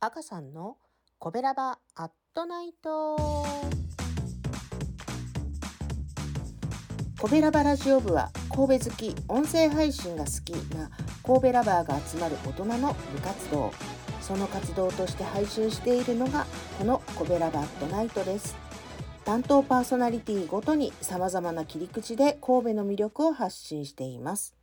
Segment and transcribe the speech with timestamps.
[0.00, 0.76] 赤さんの
[1.18, 3.16] コベラバアットナイト。
[7.20, 10.90] コベラバラジオ部は神戸好き音声配信が好きな
[11.22, 13.72] 神戸ラバーが集まる大人の部活動。
[14.20, 16.46] その活動として配信しているのが
[16.78, 18.71] このコベラバアットナイトです。
[19.24, 24.54] 担当パーソナリティごとに様々な切り口で神戸の魅力を発信しています。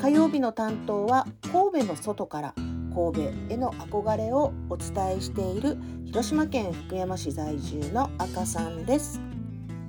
[0.00, 2.54] 火曜日の担当は神戸の外から
[2.94, 9.27] 神戸への憧れをお伝えしている広島県福山市在住の赤さんです。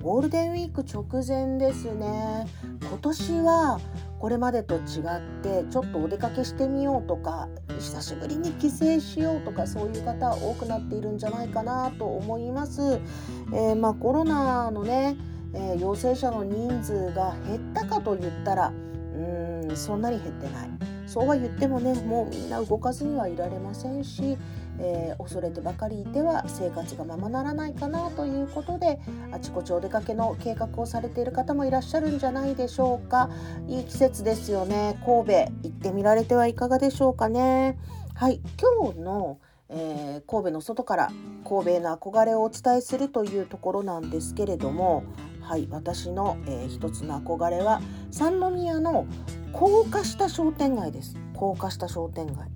[0.02, 2.46] ゴールデンウィーク直前ですね
[2.80, 3.80] 今年は
[4.18, 4.82] これまでと違っ
[5.42, 13.00] てちょっとお出かけしてみようとか久しぶりに帰省しようとかそういう方多くなっているんじゃないかなと思います。
[13.52, 15.16] えー、まあ、コロナのね、
[15.54, 20.70] えー、陽性者の人数が減ったかと言ったらうんそんなに減ってない
[21.10, 24.38] そうは言ってもねもうみんな動かずにはいられませんし
[24.82, 28.98] えー、恐れてばかりいては生活がままならないかなということで
[29.30, 33.28] あちこちお出かけの計画をされている方もいらっしゃるんじゃないでしょうか。
[33.68, 34.98] いい季節ですよね。
[35.04, 37.78] 神戸行ってみられてはいかがでしょうかね。
[38.14, 38.40] はい。
[38.58, 39.38] 今日の
[39.72, 41.12] えー、神戸の外から
[41.48, 45.04] 神戸への憧れをお伝えするというところなんですけれども
[45.40, 45.68] はい。
[45.70, 49.06] 私の、えー、一つの憧れは三宮の
[49.52, 52.48] 高架下商店街です高架下商店街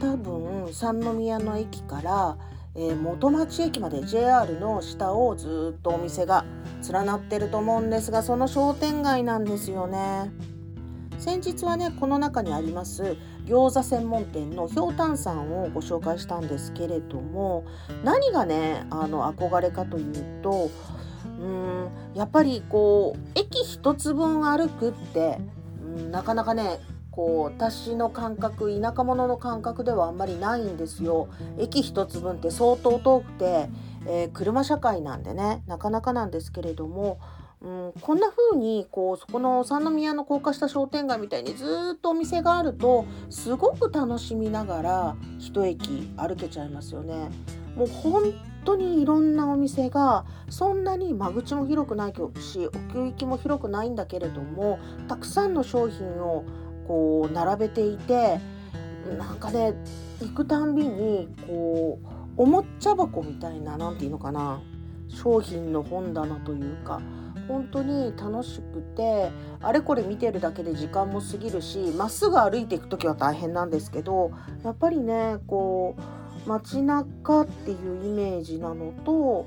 [0.00, 2.36] 多分三宮の駅から、
[2.74, 6.44] えー、元町駅まで JR の下をずっとお店が
[6.92, 10.30] 連なってると思うんですがその商店街なんですよね。
[11.18, 17.64] 先日はねこの中にあります餃子専門店のひょうたんさんをご紹介したんですけれども
[18.04, 20.70] 何がねあの憧れかというと
[21.24, 25.38] うんやっぱりこう駅一つ分歩くって
[25.96, 26.80] なかなかね
[27.10, 31.28] こう私の感覚田舎者の感覚ではあんまりないんですよ。
[31.58, 33.68] 駅一つ分って相当遠くて、
[34.06, 37.18] えー、車社会なんでねなかなかなんですけれども、
[37.62, 47.30] うん、こんな風にこうそこの三宮の高架下商店街みたいにずっとお店があるとすごく楽しみながら一駅歩けちゃいますよね。
[47.76, 47.88] もう
[48.66, 54.78] 当にいろんなお店がそんなに間口も広くないし奥行きも広くないんだけれども
[55.08, 56.44] たくさんの商品を
[56.86, 58.38] こう並べていて
[59.18, 59.74] なんかね
[60.20, 64.60] 行くたんびにこうおもちゃ箱みたいな何て言うのかな
[65.08, 67.00] 商品の本棚というか
[67.48, 69.30] 本当に楽しくて
[69.62, 74.32] あれこれ見てるだけで時間も過ぎるしまっすぐ歩いていく時は大変なんですけど
[74.64, 79.46] やっぱりねこう街中っていうイメージなのと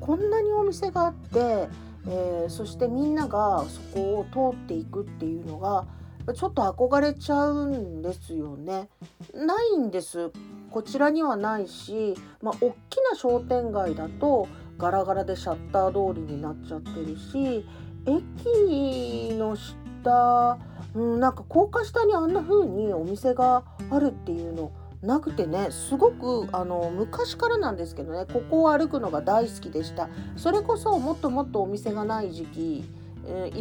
[0.00, 1.68] こんなにお店があって、
[2.08, 5.86] えー、そしてみんながそこを通っていくっていうのが
[6.34, 8.88] ちょっと憧れちゃうんですよね。
[9.34, 10.30] ないんです
[10.70, 14.46] こちらにはないし、まあ、大きな商店街だと
[14.76, 17.66] ガラガラでシャッター通りになっちゃってるし
[18.06, 20.58] 駅の下、
[20.94, 24.70] うん、なんか高架下にあんな風にお店があるっていうの
[25.02, 32.84] なくてねすごくあの昔からなんですけどねここを歩くのが大好きでしたそれこそもっともっとお店がない時期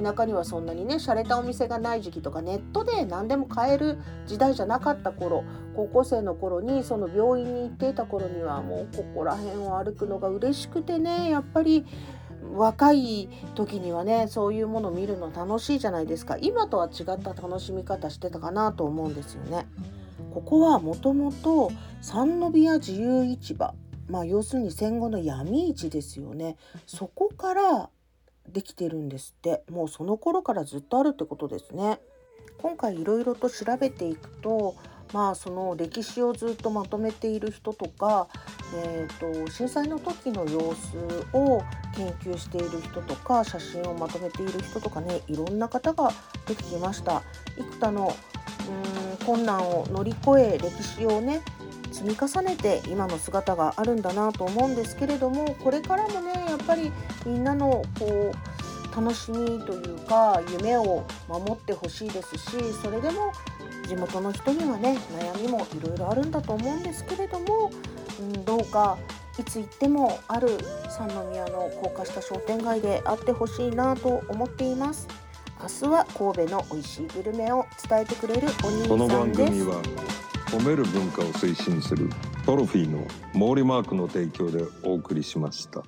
[0.01, 5.43] 田舎にはそんなにね洒落たお店がない時期とかネットで何でも買える時代じゃなかった頃
[5.75, 11.85] 高校生の頃にその病院に行っていた頃にはもうここら辺を歩くのが嬉しくてねやっぱり
[12.53, 19.67] 若い時にはねそういうもの見るの楽しいじゃないですか今とは違った楽しみ方してたかなと思うんですよね。
[20.37, 23.73] ここはもともと三宮自由市場
[24.07, 26.57] まあ要するに戦後の闇市ですよね。
[26.85, 27.89] そこから
[28.47, 29.63] できてるんですって。
[29.71, 31.99] もうその頃からずっとあるってことですね。
[32.59, 34.75] 今回いろいろと調べていくと
[35.11, 38.27] まあその歴史をずっとまとめている人とか、
[38.75, 40.97] えーと、震災の時の様子
[41.33, 41.63] を
[41.95, 46.11] 研究している人とか写真をまとめている人とかねいろんな方が
[46.45, 47.23] 出てきました。
[47.57, 48.15] 幾多の
[48.67, 51.41] うん困難を乗り越え歴史をね
[51.91, 56.91] 積み重ねて今の姿があるんだなと思うんですけれどもこれからもねやっぱり
[57.25, 62.49] みんなのこう楽しみというか夢を守ってほしいですし
[62.81, 63.31] それでも
[63.87, 67.71] 地元の人にはね悩みもいろいろあるんだと思うんですけれども、
[68.19, 68.97] うん、どうか
[69.39, 70.49] いつ行ってもある
[70.89, 75.07] 三宮の高架下商店街であってほしいなと思っています。
[75.59, 79.51] 明日は神戸の美味しいグルメを伝えてくれるお兄さんです。
[80.55, 82.09] 褒める文化を推進する
[82.45, 85.83] トロフィーの毛利マークの提供でお送りしました。